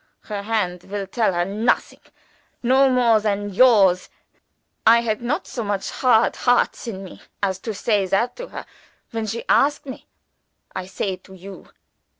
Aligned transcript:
"Her 0.21 0.41
hand 0.41 0.85
will 0.85 1.05
tell 1.05 1.31
her 1.31 1.45
nothing 1.45 1.99
no 2.63 2.89
more 2.89 3.19
than 3.19 3.53
yours. 3.53 4.09
I 4.83 5.01
had 5.01 5.21
not 5.21 5.45
so 5.45 5.63
much 5.63 5.91
hard 5.91 6.37
hearts 6.37 6.87
in 6.87 7.03
me 7.03 7.21
as 7.43 7.59
to 7.59 7.73
say 7.75 8.07
that 8.07 8.35
to 8.37 8.47
her, 8.47 8.65
when 9.11 9.27
she 9.27 9.43
asked 9.47 9.85
me. 9.85 10.07
I 10.75 10.87
say 10.87 11.13
it 11.13 11.23
to 11.25 11.33
_you. 11.33 11.69